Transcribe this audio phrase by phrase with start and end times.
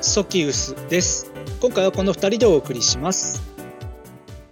[0.00, 1.32] ソキウスです。
[1.60, 3.42] 今回はこの2人でお送りします。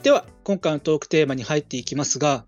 [0.02, 2.44] では今回のトークテーマに入っていきますが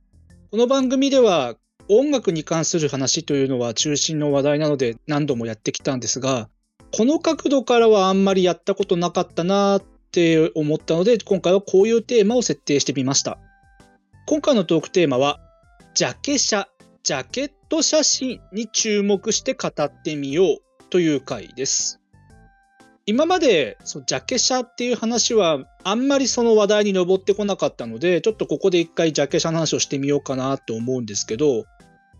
[0.51, 1.55] この番組では
[1.89, 6.49] 音楽に関する話というのは中心の話題なので何度もやってきたんですが
[6.97, 13.39] この角度からはあんまりやったことなかったなって思ったので今回はこういうテーマを設定してみました。
[14.27, 15.41] 今回のトークテーマは
[15.95, 16.69] ジャケ写
[17.05, 20.59] ジャケット写真に注目して語ってみよう
[20.91, 22.01] という回です。
[23.09, 31.65] 今までそのジャケ写っていう話はあんまりその話題に上ってこなかったのでちょっとここで一回ジャケ写の話をしてみようかなと思うんですけど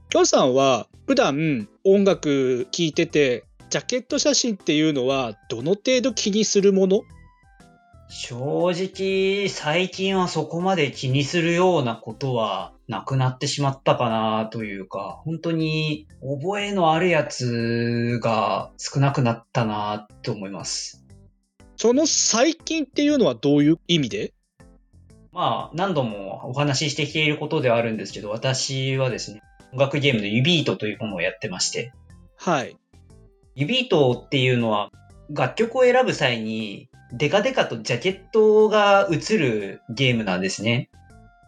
[0.09, 7.03] きょんさんは普段音楽聴いててジャケット写真っていうのはどの程度気にするもの？
[8.11, 21.05] 正直最近はそこまで気にするようなことはなくなってしまったかなというか、本当に覚えのあるやつが少なくなったなと思います。
[21.77, 24.33] その最近っていうのはどういう意味で？
[25.31, 29.43] まあ何度もお話ししてきていることではあるんですけど、私はですね、
[29.73, 31.93] 音楽ゲームのユビートというものをやってまして、
[32.37, 32.77] はい。
[33.55, 34.91] ユビートっていうのは
[35.29, 40.91] 楽曲を選ぶ際にデカデカとジャケットが映るゲームなんですね。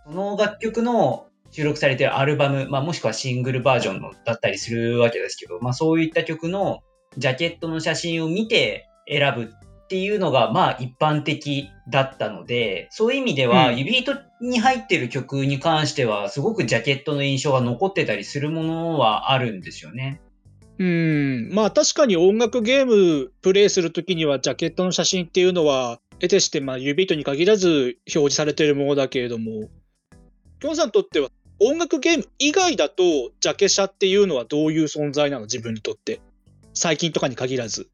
[0.06, 6.80] その楽曲の収録されているアルバム、まあ、もしくはシングルバージョンのだったりするわけですけど、まあ、そういった曲の
[7.16, 20.20] ジャケットの写真を見て選ぶっていうのが、まあ、一般的だったので、そういう意味では、うんユビートに入ってる曲に関しては、すごくジャケットの印象が残ってたりするものはあるんですよね。
[20.80, 29.68] うん、まあ確かに音楽ゲームプレイするときにはジャケットの写真っていうのは得てしてまあ指糸に限らず表示されているものだけれども、
[30.58, 31.28] きょんさんにとっては
[31.60, 33.02] 音楽ゲーム以外だと
[33.40, 35.42] ジャケ写っていうのはどういう存在なの？
[35.42, 36.22] 自分にとって。
[36.72, 37.90] 最近とかに限らず。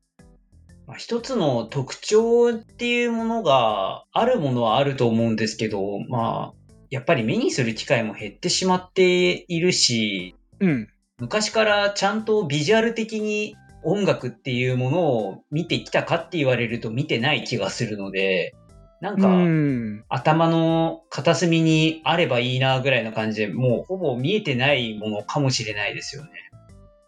[0.87, 10.89] まあ一つの特徴っていうものがあるものはあると思うんですけど、まあ、やっぱり目にする機会も減ってしまっているし、うん。
[11.19, 18.55] 昔からちゃんとビジュアル的に音楽っていうものを見てきたかって言われると見てない気がするので、
[19.01, 20.05] なんか、うん。
[20.09, 26.31] 頭の片隅にあればいいなぐらいの感じで、もうほぼ見えてないものかもしれないですよね。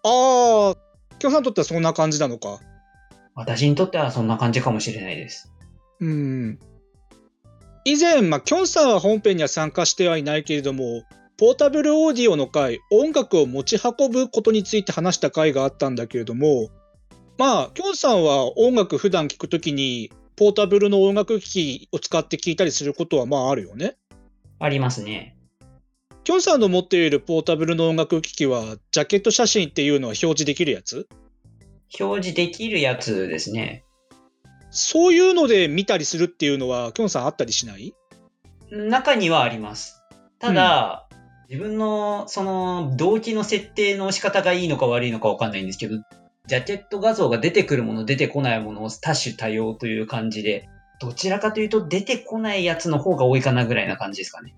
[0.04, 2.60] ああ、きょんさんにとってはそんな感じなのか。
[3.34, 5.52] 私にとってはそんな感じかもしれないです。
[6.00, 6.58] うん。
[7.84, 11.02] 以前、まあ、きょんさんは本編には参加してはいないけれども、
[11.38, 16.68] ポータブルオーディオの回、音楽を持ち運ぶことについて話した回があったんだけれども、
[17.38, 23.96] まあ、きょんさんは音楽普段聴くときに、ポータブルの音楽機器を使って聴いたりすることはまああるよね？
[24.58, 25.36] ありますね。
[26.24, 31.08] きょんさんの持っているポータブルの音楽機器は、ジャケット写真っていうのは表示できるやつ？
[32.00, 33.84] 表示できるやつですね。
[34.70, 37.94] そういうので見たりするっていうのは、きょんさんあったりしない？
[38.72, 40.02] 中にはあります。
[40.40, 41.07] ただ、
[41.48, 45.96] 自分のその動機の設定の仕方がいいのか悪いのかわかんないんですけど、
[46.46, 50.68] ジャケット画像が出てくるもの、出てこないものを多種多様という感じで、
[51.00, 54.54] どちらかというと出てこないやつの方が多いかなぐらいな感じですかね。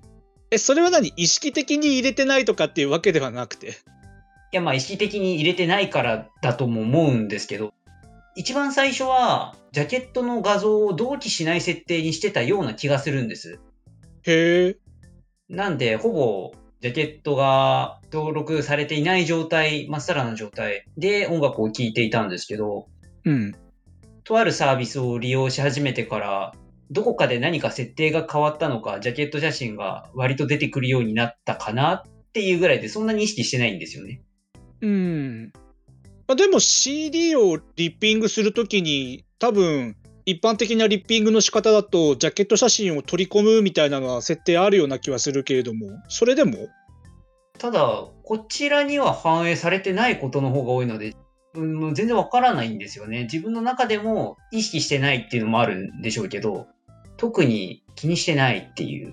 [0.50, 1.12] え、それは何？
[1.16, 3.68] 意識的に入れてないとかっていうわけではなくて？
[3.68, 3.72] い
[4.52, 7.72] や、まあ意識的に入れてないからだとも思うんですけど、
[8.34, 13.60] 一番最初は、ジャケットの画像を同期しない設定にしてたような気がするんです。
[14.24, 14.76] へえ。
[15.48, 22.86] なんで、ほぼ、ジャケットが登録されていない状態、まっさらな状態で音楽を聴いていたんですけど、
[23.24, 23.54] うん。
[24.24, 26.54] とあるサービスを利用し始めてから、
[26.90, 34.22] どこかで何か設定が変わったのか、ジャケット写真が割と出てくるようになったかなっていうぐらいで、そんなに意識してないんですよね。
[34.80, 35.52] うん。
[36.26, 39.96] まあ、でも CD をリッピングするときに多分
[40.30, 46.68] 一般的なリッピングの仕方だとジャケット写真を取り込むみたいなのは設定あるような気はするけれどもそれでも？
[47.58, 51.14] ただ、こちらには反映されてないことの方が多いので、
[51.54, 53.24] うん、全然わからないんですよね。
[53.24, 56.68] 自分の中でも意識してないっていうのもあるんでしょうけど、
[57.18, 59.12] 特に気にしてないっていう。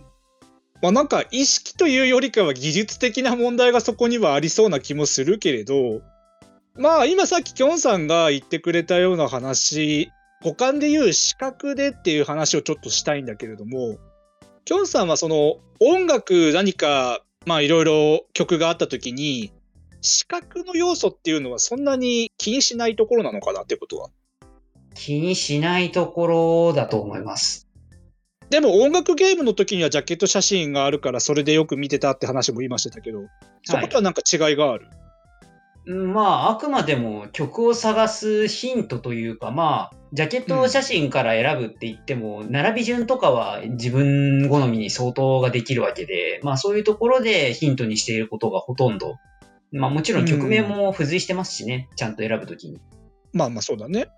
[0.81, 6.01] まあなんか意識というよりかは技術的な問題がそこにはありそうな気もするけれど
[6.75, 10.11] まあ今さっききょんさんが言ってくれたような話
[10.43, 13.97] 五感でいう視覚でっていう話をちょっとしたいんだけれども
[14.65, 19.51] きょんさんはその音楽何かまあいろいろ曲があった時に
[20.01, 24.09] 視覚の要素っていうのはそんなに気にしないところなのかなってことは？
[24.93, 27.67] 気にしないところだと思います。
[28.49, 33.23] でも音楽ゲームの時にはジャケット写真があるからそれでよく見てたって話も今してたけど
[33.63, 34.96] そことはなんか違いがある、うん
[35.87, 49.15] まあ、あくまでも曲を探すヒントというか、まあ、ジャケット写真から選ぶって言っても、並び順とかは自分好みに相当ができるわけで、まあそういうところでヒントにしていることがほとんど。
[49.71, 52.81] まあもちろん曲名も付随してますしね、ちゃんと選ぶときに。
[53.31, 54.09] まあまあそうだね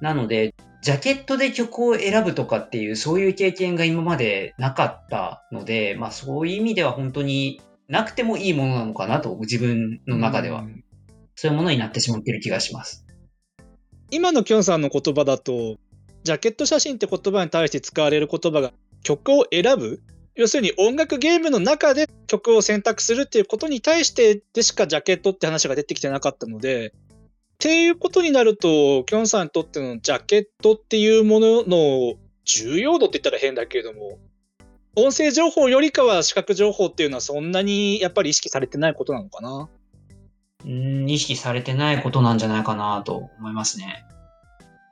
[0.00, 10.60] なので、ジャケットで曲を選ぶとかっていう、そういう経験が今までなかったので、まあそういう意味では本当になくてもいいものなのかなと、自分の中では。
[10.60, 10.83] うん
[11.34, 13.04] そういうものになってしまってる気がします。
[14.10, 15.76] 今のきょんさんの言葉だと
[16.22, 18.72] ジャケット写真って言葉に対して使われる言葉が
[19.02, 20.02] 曲を選ぶ
[20.36, 26.90] 要するに音楽ゲームの中で曲を選択するっていうことに対してでしかジャケットって話が出てきてなかったのでっ
[27.58, 32.14] ていうことになるときょんさんにとってのジャケットっていうものの
[32.44, 34.18] 重要度って言ったら変だけれども
[34.96, 39.68] 音声情報よりかは視覚情報っていうのはそんなにやっぱり意識されてないことなのかな
[40.64, 44.06] うん、意識されてないことなんじゃないかなと思いますね。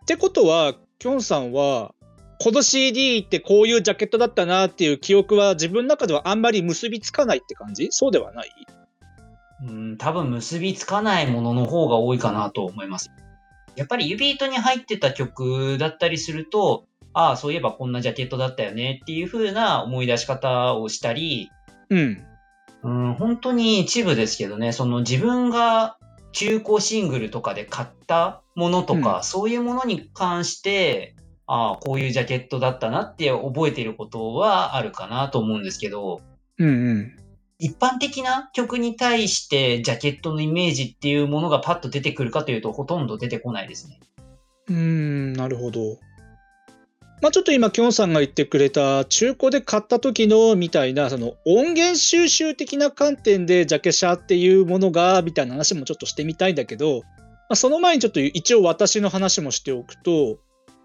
[0.03, 1.95] ってことは、きょんさんは、
[2.39, 7.87] この CD ってこういうジャケットだったなっていう記憶は自分の中ではあんまり結びつかないって感じ？
[7.91, 8.49] そうではない？
[9.65, 13.13] うん、多分結びつかないものの方が多いかなと思います。
[13.77, 21.49] やっぱり指糸に入ってた曲だったりすると、ああ、そういえばこんなジャケットだったよねっていう風な思い出し方をしたり、
[21.91, 22.25] うん。
[22.83, 25.97] うん、本当に一部ですけどね、その自分が
[26.33, 31.15] 中古シングルとかで買ったものとか、うんそういうものに関して、
[31.47, 36.23] ああ、こういうジャケットだったなって覚えていることはあるかなと思うんですけど、
[36.59, 37.17] うんうん。
[37.59, 44.01] 一般的な曲に対してジャケットのイメージっていうものがパッと出てくるかというと、ほとんど出てこないですね。
[44.69, 45.99] うーん、なるほど。
[47.23, 57.03] まあちょっと今、きょんさんが言ってくれた中古で買った時のみたいな、その音源収集的な観点でジャケ写っていうものが、みたいな話もちょっとしてみたいんだけど、
[57.49, 60.41] まあ、その前にちょっと一応私の話もしておくと、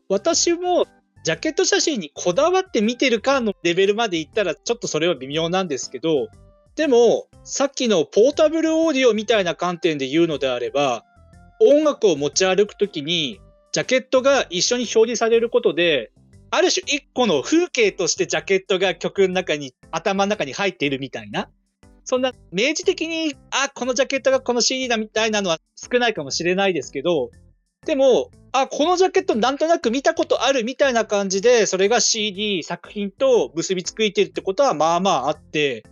[0.10, 0.86] 私も
[1.24, 6.28] ジャケット写真にこだわって見てるかのレベルまでいったらちょっとそれは微妙なんですけど、
[6.76, 11.04] でもさっきのポータブルオーディオみたいな観点で言うのであれば、
[11.60, 13.40] 音楽を持ち歩くときに
[13.72, 16.12] ジャケットが一緒に表示されることで、
[16.50, 21.50] ある種一個の風景としてジャケットが曲の中に、頭の中に入っているみたいな。
[22.04, 27.32] そんな明示的に、あ、このジャケットがこの CD だみたいなのは少ないかもしれないですけど、
[27.86, 35.84] でも、あ、このジャケットなんとなく見たことあるみたいな感じで、それが CD 作品と結びついてるってことはまあまああって、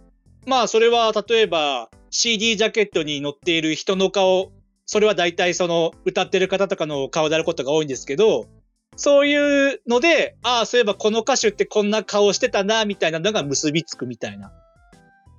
[0.45, 4.51] まあそれは例えば CD ジャケットに載っている人の顔、
[4.85, 8.47] それは大体その歌ってる方とかの顔であることが多いんですけど、
[8.95, 14.51] そういうので、ああ、そういえばこの歌手ってこんな顔してたな、みたいなのが結びつくみたいな。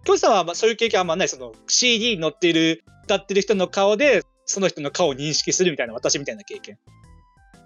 [0.04, 1.28] きょんさんはまあそういう経験あんまない。
[1.28, 6.78] その CD に載っている、歌ってる人の顔で、その人の顔を認識するみたいな、私みたいな経験。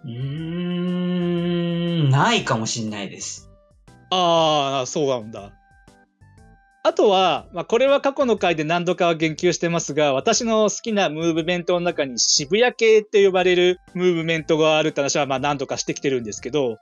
[0.04, 0.12] うー
[2.06, 3.50] ん、ないかもしんないです。
[4.10, 5.52] ああ、そうなんだ。
[6.82, 16.78] あとは、まあ、これは過去の回で何度かは言及してますが、私の好きなムーブメントの中に渋谷系って呼ばれるムーブメントがあるって話はまあ何度かしてきてるんですけど、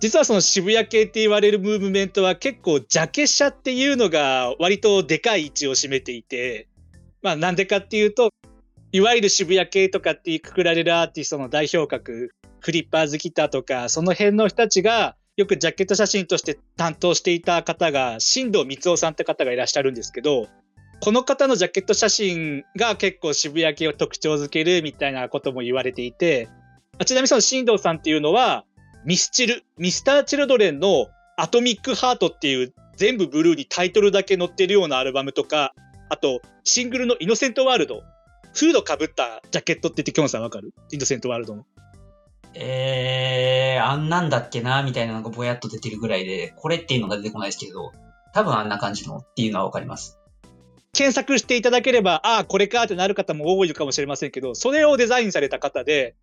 [0.00, 6.68] 実はその渋谷系って言われるムーブメントは結構ジャケ写っていうのが割とでかい位置を占めていて、
[7.22, 8.30] まあなんでかっていうと、
[8.92, 20.46] いわゆる渋谷系とかってくくられるアーティストの代表格、フリッパーズギターとか、その辺の人たちがよくジャケット写真として担当していた方が、新藤光夫さんって方がいらっしゃるんですけど、
[21.00, 26.48] この方のジャケット写真が結構渋谷系を特徴づけるみたいなことも言われていて、
[27.04, 28.64] ちなみにその新藤さんっていうのは、
[29.04, 35.74] ミスチル、ミスターチルドレンのアトミックハートっていう全部ブルーにタイトルだけ載ってるようなアルバムとか、
[36.08, 38.02] あとシングルのイノセントワールド、
[38.54, 40.72] フードかぶったジャケットって言ってキョンさんわかる？
[40.90, 41.66] イノセントワールドの。
[42.58, 47.92] えー、あんなんだっけな、みたいなのがぼやっと出てるぐらいで、これっていうのが出てこないですけど、
[48.32, 50.18] 多分あんな感じのっていうのはわかります。
[50.94, 56.14] 検索していただければ、ああ、これかってなる方も多いかもしれませんけど、それをデザインされた方で、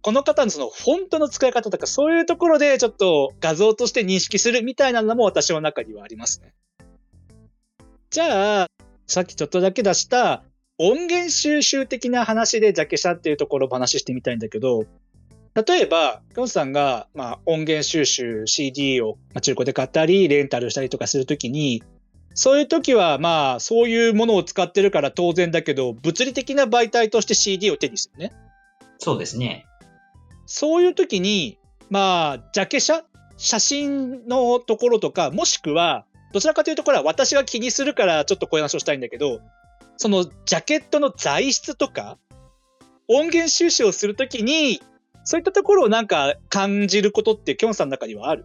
[0.00, 6.54] この方のそのフォントの使い方とか、そういうところでちょっと画像として認識するみたいなのも私の中にはありますね。
[8.08, 8.66] じゃあ、
[9.06, 10.42] さっきちょっとだけ出した
[10.78, 14.86] 音源収集的な話でジャケ写っていうところを話ししてみたいんだけど、
[15.54, 21.82] 例えば、きょんさんが、まあ、音源収集 CD を中古で買ったり、レンタルしたりとかするときに、
[22.34, 28.32] そういう時は、まあ、そういうものを使ってるから当然だけど、物理的な媒体として CD を手にするね。
[28.98, 29.66] そうですね。
[30.46, 31.58] そういう時に、
[31.90, 33.04] まあ、ジャケ写
[33.36, 39.40] 写真のところとか、もしくは、どちらかというと、これは私が気にするから、ちょっとこういう話をしたいんだけど、
[39.98, 42.18] そのジャケットの材質とか、
[43.08, 44.80] 音源収集をするときに、
[45.24, 48.44] そういったところをなんか感じることって、きょんさんの中にはある？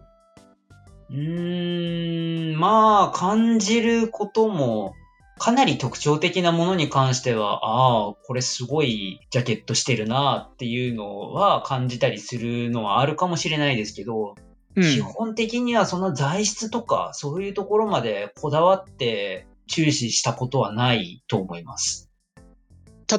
[1.10, 4.94] うーん、まあ、感じることも、
[5.38, 14.34] かなり特徴的なものに関しては、ああ、これすごいジャケットしてるなっていうのは感じたりするのはあるかもしれないですけど、
[14.76, 22.08] うん基本的にはその材質とか、そういうところまでこだわって注視したことはないと思います。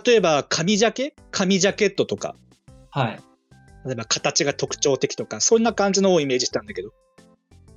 [0.06, 1.16] 例えば、紙ジャケ？
[1.32, 2.36] 紙ジャケットとか、
[2.92, 3.20] はい。
[3.90, 6.92] 例えば形が特徴的とか、そんな感じのをイメージしたんだけど。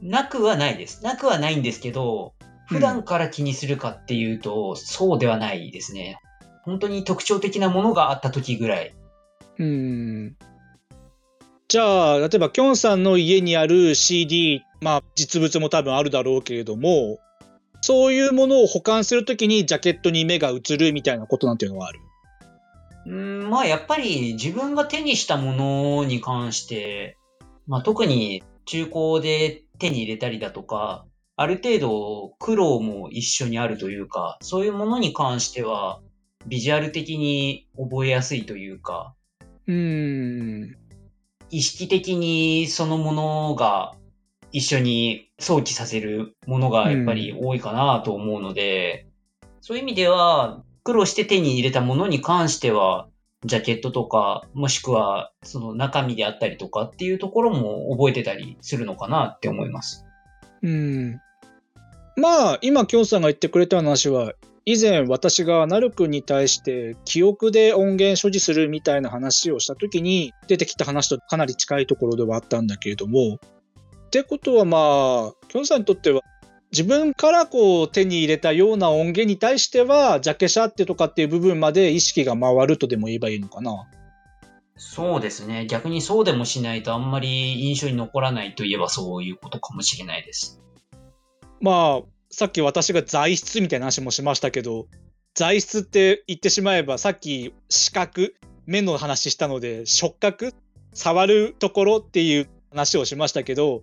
[0.03, 1.03] なくはないです。
[1.03, 2.35] なくはないんですけど、
[2.69, 6.19] 普段から気にするかっていうと、そうではないですね。
[6.65, 8.95] 本当に特徴的なものがあった時ぐらい。
[9.59, 9.67] うー
[10.27, 10.37] ん。
[11.69, 17.19] じゃあ、例えば、きょんさんの家にある CD、まあ、実物も多分あるだろうけれども、
[17.81, 22.01] そういうものを保管するときにジャケットに目が移るみたいなことなんていうのはある？
[23.07, 27.17] うーん、まあやっぱり自分が手にしたものに関して、
[27.67, 31.07] まあ特に中古で手に入れたりだとか、
[31.37, 36.01] ある程度苦労も一緒にあるというか、そういうものに関しては、
[36.47, 39.15] ビジュアル的に覚えやすいというか、
[39.67, 40.77] うーん。
[41.51, 43.95] 意識的にそのものが
[44.53, 49.07] 一緒に想起させるものがやっぱり多いかなと思うので、
[49.61, 53.09] そういう意味では苦労して手に入れたものに関しては、
[53.45, 60.05] ジャケットとか、もしくはその中身であったりとかっていうところも覚えてたりするのかなって思います。
[60.63, 61.21] うん。
[62.17, 64.35] まあ、今、きょんさんが言ってくれた話は、
[64.65, 73.41] 以前私がなるくんに対して記憶で音源所持するみたいな話をした時に出てきた話とかなり近いところではあったんだけれども
[74.07, 76.21] ってことはまあきょんさんにとっては
[76.73, 83.87] 自分からこう手に入れたような音源に対してはジャケ写ってとかっていう部分まで意識が回るとでも言えばいいのかな？
[84.77, 85.67] そうですね。
[85.67, 90.61] 逆にそうでもしないとあんまり印象に残らないといえばそういうことかもしれないです。
[91.61, 94.87] まあさっき私が材質みたいな話もしましたけど
[95.35, 100.55] 材質って言ってしまえばさっき視覚目の話したので触覚？
[100.95, 103.83] 触るところっていう話をしましたけど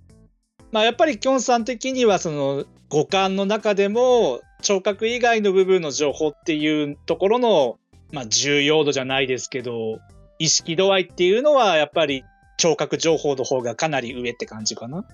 [0.72, 7.80] まあやっぱりきょんさん的にはその五感の中でも聴覚以外の部分の情報っていうところの、
[8.12, 10.00] まあ、重要度じゃないですけど
[10.40, 12.24] 意識度合いっていうのはやっぱり
[12.58, 15.06] 聴覚情報の方がかなり上って感じかな。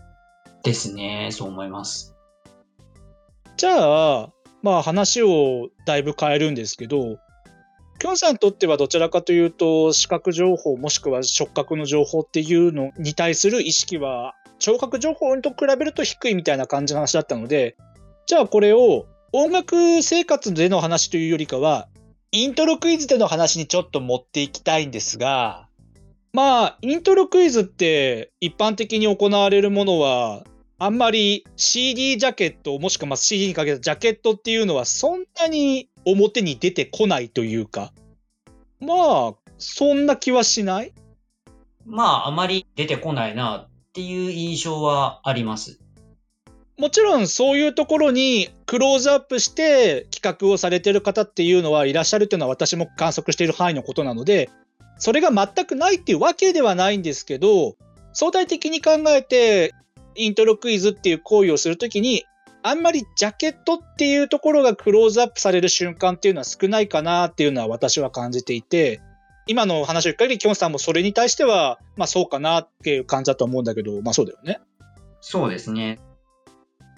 [0.63, 1.29] ですね。
[1.31, 2.15] そう思います。
[3.55, 4.29] じゃあ、
[4.63, 7.17] まあ話をだいぶ変えるんですけど、
[7.99, 14.33] きょんさんにとってはどちらかというと、視覚情報もしくは触覚の情報っていうのに対する意識は、
[14.65, 17.77] 聴覚情報と比べると低いみたいな感じの話だったので、
[18.25, 21.87] じゃあこれを音楽生活での話というよりかは、
[22.31, 25.67] イントロクイズでの話にちょっと持っていきたいんですが、
[26.33, 30.43] まあ、イントロクイズって一般的に行われるものは、
[30.79, 37.93] あんまり CD ジャケットもしくはま CD にかけたジャケットっていうのはそんなに表に出てこないというか
[38.79, 38.95] ま
[39.29, 40.91] あそんな気はしない？
[41.85, 45.79] まあ、あまり出てこないなっていう印象はあります。
[46.77, 54.49] もちろんそういうところにクローズアップして企画をされてる方っていうのはいらっしゃるっていうのは私も観測している範囲のことなので
[54.97, 57.77] それが全くないっていうわけではないんですけど
[58.11, 59.73] 相対的に考えて
[60.15, 62.23] イントロクイズっていう行為をするときに、
[62.63, 69.01] あんまりジャケットっていうところがクローズアップされる瞬間っていうのは少ないかなっていうのは私は感じていて、
[69.47, 74.59] 今の話を聞く限り、キョンさんもそれに対しては、まあそうかなっていう感じだと思うんだけど、まあそうだよね。
[75.21, 75.99] そうですね。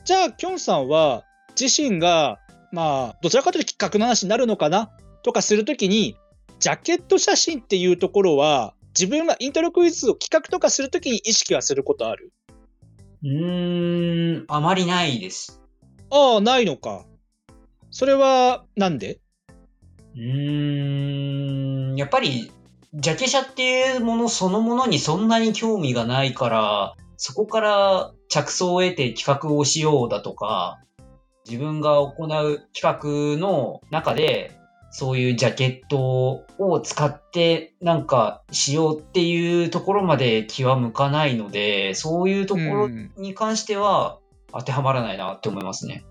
[0.06, 1.24] じゃあ、キョンさんは
[1.60, 2.40] 自身が、
[2.72, 4.92] まあ、どちらかというと企画の話になるのかな？
[5.24, 6.16] とかするときに、
[6.60, 12.32] ジャケット写真っていうところは、自分がイントロクイズを企画とかするときに意識はすることある？
[13.24, 15.62] うーん、あまりないです。
[16.10, 17.06] ああ、ないのか。
[17.92, 19.20] それは、なんで？
[20.18, 22.52] うーん、やっぱり、
[22.94, 30.80] ジャケ写っていうものそのものにそんなに興味がないから、そこから着想を得て企画をしようだとか、
[31.48, 34.58] 自分が行う企画の中で、
[34.90, 44.18] そういうジャケットを使ってなんかしようっていうところまで気は向かないので、そういうところに関しては
[44.52, 46.06] 当てはまらないなって思いますね。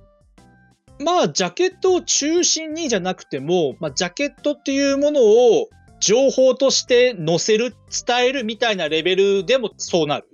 [0.98, 5.68] まあ、ジャケットを中心にじゃなくても、まあ、ジャケットっていうものを
[6.00, 7.74] 情報として載せる、
[8.06, 10.28] 伝えるみたいなレベルでもそうなる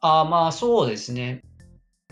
[0.00, 1.42] あまあそうですね。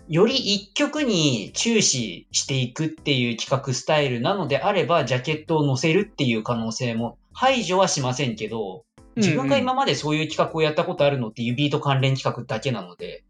[0.09, 8.85] より一曲に注視していくっていう企画スタイルなのであれば、ジャケットを載せるっていう可能性も排除はしませんけど、
[9.17, 13.25] 自分が今までそういう企画をやったことあるのって指と関連企画だけなので。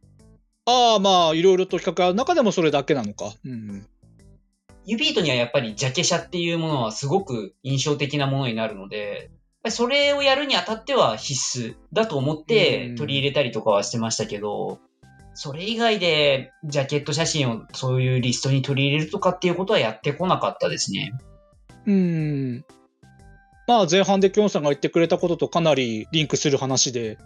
[0.66, 3.32] ああ、まあ、いろいろと企画ある中でもそれだけなのか。
[3.44, 3.86] うん、
[4.86, 9.30] 指糸にはやっぱりジャケ写っていうものはすごく印象的なものになるので、
[9.68, 14.78] それをやるにあたっては必須だと思って取り入れたりとかはしてましたけど、
[15.34, 21.12] それ以外でジャケット写真をそういうリストに取り入れるとかっていうことはやってこなかったですね。
[21.86, 22.64] うん。
[23.66, 27.18] まあ前半できょんさんが言ってくれたこととかなりリンクする話で、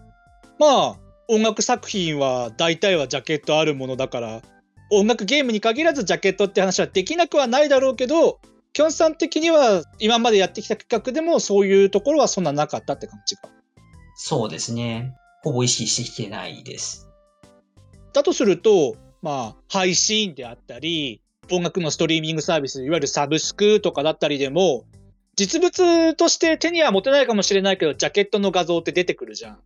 [0.59, 0.97] まあ
[1.29, 4.43] 音楽作品は大体はジャケットあるものだから、
[4.91, 8.41] 音楽ゲームに限らずジャケットって話はできなくはないだろうけど、
[8.73, 13.49] きょんさん的には今までやってきた企画でもそういうところはそんななかったって感じか。
[14.17, 15.15] そうですね。
[15.43, 17.09] ほぼ意識してきてないです。
[18.13, 24.85] だとすると、まあ、配信であったり、音楽のストリーミングサービス、いわゆるサブスクとかだったりでも、
[25.37, 29.59] 実物として手には持てないかもしれないけど、ジャケットの画像って出てくるじゃん。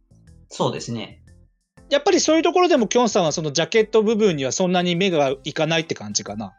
[0.49, 1.24] そうですね。
[1.91, 6.53] やっぱりそういうところでも、きょんさんはそのジャケット部分にはそんなに目がいかないって感じかな。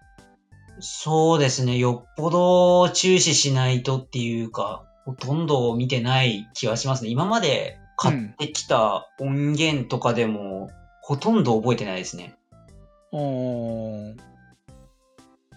[0.80, 1.78] そうですね。
[1.78, 7.10] よっぽど注視しないとっていうか、ほとんど見てない気はしますね。
[7.10, 10.70] 今まで買ってきた音源とかでも、
[11.02, 12.36] ほとんど覚えてないですね。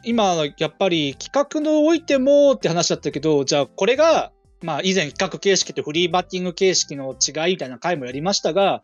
[0.04, 8.82] 今、やっぱり企画のおいてもって話だったけど、じゃあこれが、まあ以前企画形式とフリーバッティング形式の違いみたいな回もやりましたが、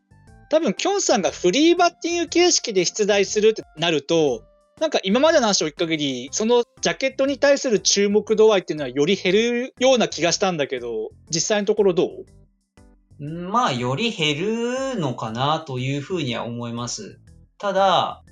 [0.51, 4.45] 多分きょんさんがフリーバッティング形式で出題するってなると、
[4.81, 12.07] なんか今までの話を聞く限り、そのジャケットに対する注目度合いっていうのはより減るような気がしたんだけど、実際のところど
[13.21, 13.25] う？
[13.25, 17.21] まあ、より減るのかなというふうには思います。
[17.59, 18.25] ただ、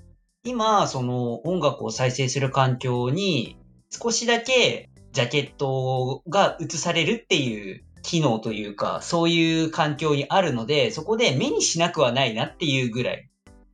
[0.45, 3.57] 今、その音楽を再生する環境に
[3.91, 13.29] 少しだけジャケットが映されるっていう機能というか、そういう環境にあるので、そこで目にしなくはないなっていうぐらい。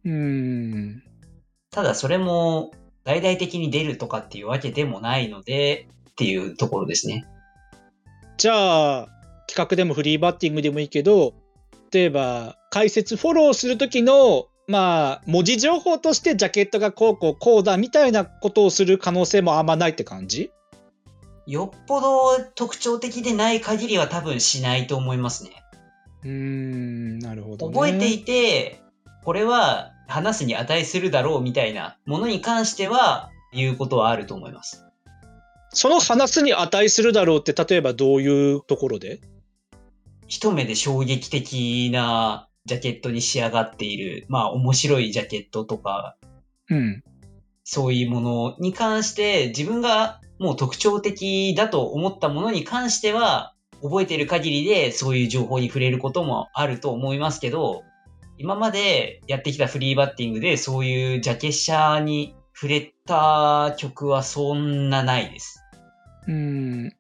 [0.05, 1.03] うん。
[1.71, 2.73] ただそれも
[3.05, 7.27] 大々的に出るとかっていうわけでもないので、っていうところですね。
[8.37, 9.09] じゃあ、
[9.49, 11.35] 企画でもフリーバッティングでもいいけど、
[11.91, 20.51] 例えば解説フォローする時のまあ文字情報としてジャケットがこうこうこうだみたいなことをする可能性もあんまないって感じ？
[21.49, 25.51] よっぽど特徴的でない限りは多分しないと思いますね。
[26.23, 28.83] うーん、なるほど、ね、覚えていて、
[29.25, 34.85] これは話すに値するだろうみたいなものに関しては言うことはあると思います。
[35.71, 39.23] その話すに値するだろうって例えばどういうところで？
[40.27, 46.19] 一目で衝撃的なジャケットに仕上がっている、まあ面白いジャケットとか、
[46.69, 47.03] うん。
[47.65, 57.83] そういうものに関して自分がもう特徴的だと思ったものに関しては覚えている限りでそういう情報に触れることもあると思いますけど、
[58.39, 65.61] 今までやってきたフリーバッティングでそういうジャケ写に触れた曲はそんなないです。
[66.27, 66.93] うん。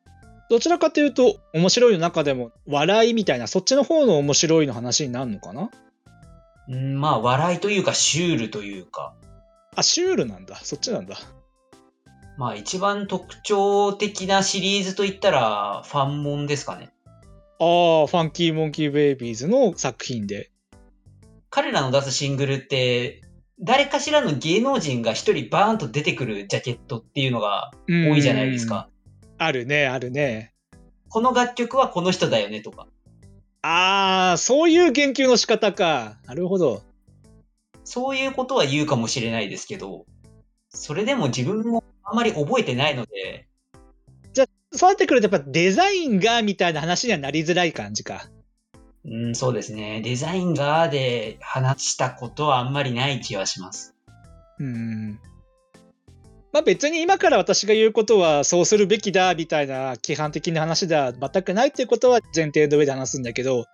[0.51, 5.71] どちらかというと、面白いの中でも、笑いみたいな、そっちの方の面白いの話になるのかな？
[6.69, 9.15] うん、まあ、笑いというか、シュールというか。
[9.77, 10.57] あ、シュールなんだ。
[10.63, 11.17] そっちなんだ。
[12.39, 16.91] まあ、一番特徴的なシリーズといったら、ファンモンですかね。
[17.59, 20.53] ああ、ファンキーモンキーベイビーズの作品で。
[21.51, 23.23] 彼らの出すシングルって、
[23.61, 28.89] 誰かしらの芸能人が一人バーンと出てくるジャケットっていうのが多いじゃないですか。
[29.37, 30.55] あるね、あるね。
[31.09, 32.87] この楽曲はこの人だよねとか。
[33.63, 36.19] ああ、そういう言及の仕方か。
[36.25, 36.83] なるほど。
[37.83, 40.07] そういうことは言うかもしれないですけど、
[40.69, 43.47] それでも自分もあんまり覚えてないので。
[44.33, 48.29] じゃあ、そうなってくるとやっぱデザインがみたいな話にはなりづらい感じか。
[49.05, 50.01] うん、そうですね。
[50.03, 53.95] デザインがで話したことはあんまりない気はします。
[54.59, 55.19] うん。
[56.53, 63.67] まあ、別に今から私が言うことはそうするべきだみたいな規範的な話では全くないっていうことは前提の上で話すんだけど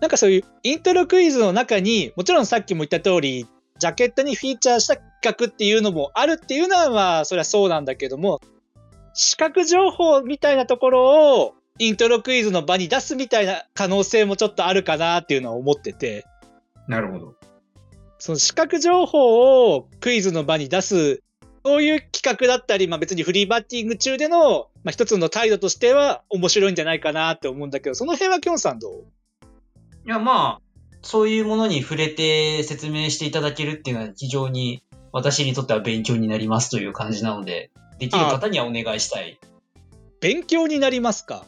[0.00, 3.46] なんかそういうイントロクイズの中にもちろんさっきも言った通り
[3.78, 8.40] ジャケットにフィーチャーした企画っていうのもあるっていうのはまあそれはそうなんだけども
[9.14, 16.24] 視覚情報みたいなところをイントロクイズの場に出すみたいな可能性もちょっとあるかなっていうのは思ってて、
[16.88, 17.34] なるほど。
[18.18, 21.22] その視覚情報をクイズの場に出す、
[21.66, 29.04] そういう企画だったり、まあ別にフリーバッティング中での、まあ一つの態度としては面白いんじゃないかなって思うんだけど、その辺はきょんさんどう？
[30.06, 30.65] いや、まあ、
[31.06, 39.38] そういうものに触れて説明していただけるっていうのは非常に私にとっては勉強になりますという感じなので、できる方にはお願いしたい。
[40.20, 41.46] 勉強になりますか？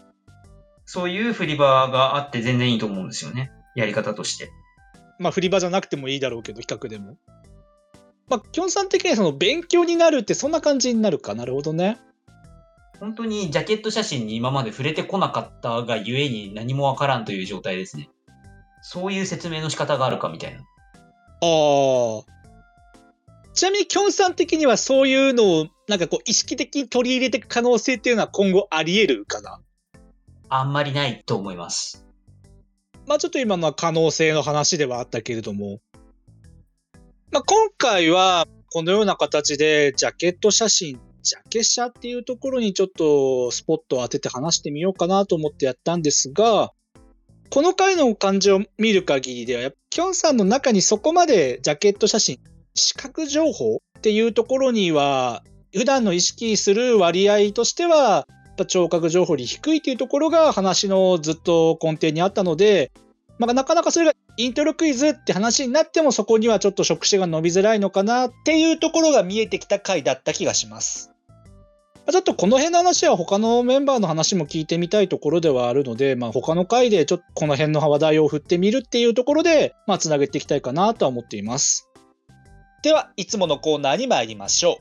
[0.87, 3.51] そういう振り場があって全然いいと思うんですよね。
[3.75, 4.49] やり方として。
[5.19, 7.17] まあ振り場じゃなくてもいいだろうけど、比較でも。
[8.29, 11.35] まあ、きょんさん的にはその勉強になるってそんな感じになるか？
[11.35, 11.99] なるほどね。
[13.01, 18.09] 本当にジャケット写真に今まで触れてこなかったがゆえに何もわからんという状態ですね。
[18.83, 20.61] そういう説明の仕方があるかみたいな。
[20.61, 22.23] ああ。
[23.55, 29.61] ちなみにきょんさん的にはそういうのをなんかこう意識的に取り入れていく可能性っていうのは今後あり得るかな？
[30.49, 32.07] あんまりないと思います。
[33.07, 35.81] まあちょっと今のは可能性の話ではあったけれども。
[37.33, 46.71] まあ今回はこのような形でジャケット写真、ジャケ写っていうところにちょっとスポットを当てて話してみようかなと思ってやったんですが、
[47.51, 52.39] この回の感じを見る限りでは、キョンさんの中にそこまでジャケット写真、
[52.75, 58.27] 視覚情報っていうところには、普段の意識する割合としては、
[58.67, 62.91] 聴覚情報より低いというところが話のずっと根底にあったので、
[63.39, 71.13] まあ、なかなかそれがイントロクイズって話になってもそこにはちょっと触手が伸びづらいのかなっていうところが見えてきた回だった気がします。
[72.11, 81.87] ちょっとこの辺の話は他のメンバーの話も聞いてみたいところではあるので、まあ、他の回でちょっとこの辺の話題を振ってみるっていうところで、まあ、つなげていきたいかなとは思っています。
[82.83, 84.79] では、いつものコーナーに参りましょ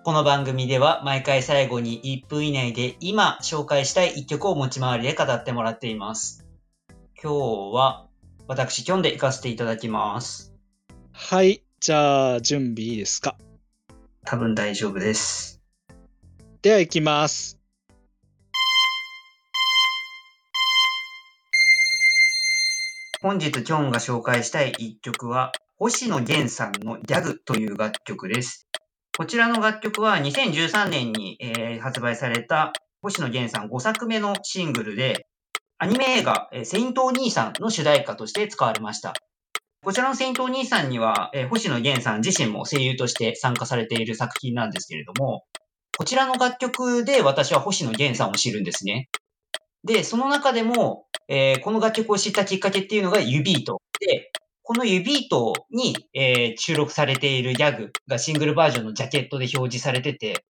[0.00, 0.02] う。
[0.02, 6.44] この番組では毎回最後に1分以内で今紹介したい1曲を持ち回りで語ってもらっています。
[7.22, 8.08] 今日は
[8.48, 10.52] 私、キョンで行かせていただきます。
[11.12, 11.62] はい。
[11.78, 13.36] じゃあ、準備いいですか？
[14.24, 15.61] 多分大丈夫です。
[16.62, 17.58] では、行きます。
[23.20, 28.68] 本日キョンが紹介したい1曲は、星野源さんのギャグという楽曲です。
[29.18, 35.26] こちらの楽曲は2013年に、えー発売された星野源さん5作目のシングルで、
[35.78, 39.14] アニメ映画、えーセイントお兄さんの主題歌として使われました。
[39.82, 45.42] こちらのセイントお兄さんには、えー星野源さん自身も声優として参加されている作品なんですけれども、
[45.96, 49.08] こちらの楽曲で私は星野源さんを知るんですね。
[49.84, 54.30] で、その中でも、えーこの楽曲を知ったきっかけっていうのがユビートで、
[54.62, 60.44] このユビートに、えー収録されているギャグがシングルバージョンのジャケットで表示されてて、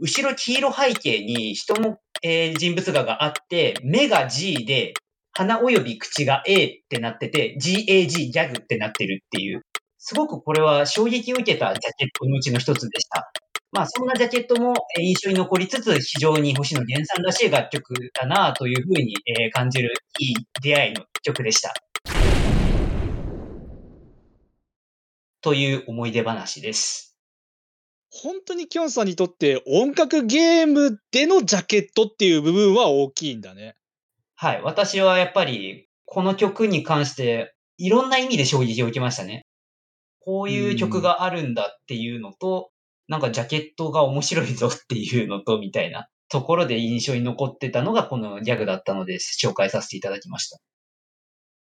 [0.00, 4.94] 後ろ黄色背景に人の、えー人物画があって、目が G で、
[5.32, 9.62] 鼻及び口が A ってなってて、GAG ギャグってなってるっていう、
[9.98, 13.32] すごくこれは衝撃を受けたジャケットのうちの一つでした。
[13.74, 21.72] まあ、そんなジャケットもえー印象に残りつつ、非常に星野源さんらしい楽曲だなというふうにえー感じるいい出会いの曲でした。
[25.40, 27.16] という思い出話です。
[28.10, 33.74] 本当にキョンさんにとって音楽ゲームでのジャケットっていう部分は大きいんだね。
[34.34, 34.60] はい。
[34.62, 39.46] 私はやっぱり、この曲に関して、いろんな意味で衝撃を受けましたね。
[40.20, 42.71] こういう曲があるんだっていうのと、
[43.08, 50.58] なんかジャケットが面白いぞっていうのと、みたいなところで印象に残ってたのがこのギャグだったので、紹介させていただきました。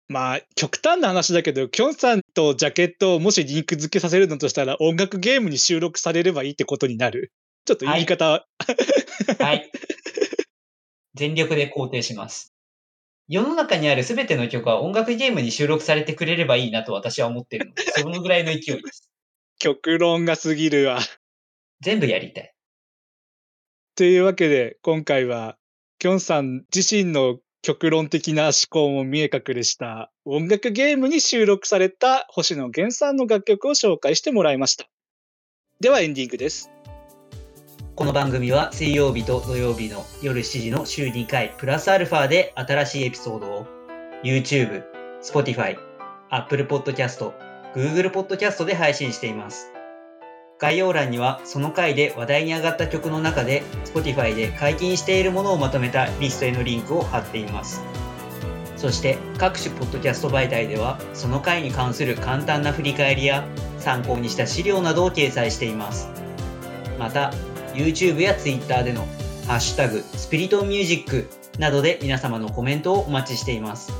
[0.09, 7.33] まあ、極端な話だけど、キョンさんとジャケットをもしリンク付けさせるのとしたら、音楽ゲームに収録されればいいってことになる。
[7.67, 8.47] ちょっと言い方、
[9.39, 9.71] はい。
[11.15, 12.55] 全力で肯定します。
[13.29, 19.11] 世の中にあるすべての曲は音楽ゲームに収録されてくれればいいなと私は思ってるので、そのぐらいの勢いです。
[19.61, 21.01] 極論が過ぎるわ。
[21.81, 22.55] 全部やりたい。
[23.95, 25.57] というわけで、今回は、
[25.99, 34.87] キョンさん自身の極論的な思考も見え隠れした音楽ゲームに収録された星野源さんの楽曲を紹介してもらいました。
[35.81, 36.71] ではエンディングです。
[37.97, 43.67] この番組は水曜日と土曜日の夜7時の週2回プラスアルファで新しいエピソードを
[44.23, 44.85] YouTube、
[45.21, 45.77] Spotify、
[46.31, 47.33] Apple Podcast、
[47.75, 49.78] Google Podcast で配信しています。
[50.59, 57.83] 概要欄にはその回で話題に上がった曲の中で Spotify で解禁しているものをまとめたリストへのリンクを貼っています。
[58.77, 63.45] そして各種ポッドキャスト媒体ではその回に関する簡単な振り返りや
[63.79, 66.09] 参考にした資料などを掲載しています。
[66.99, 67.33] また、
[67.75, 69.07] YouTube や Twitter での
[69.47, 73.93] ハッシュタグスピリトミュージックなどで皆様のコメントをお待ちしています。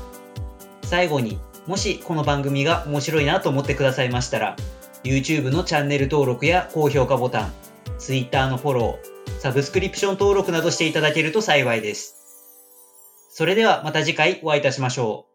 [0.83, 4.55] 最後に、もしこの番組が面白いなと思ってくださいましたら、
[5.03, 7.53] YouTube のチャンネル登録や高評価ボタン、
[7.97, 12.15] Twitter のフォロー、サブスクリプション登録などしていただけると幸いです。
[13.31, 15.28] それではまた次回お会いいたしましょう。